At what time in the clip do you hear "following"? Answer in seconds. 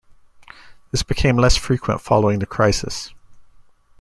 2.01-2.39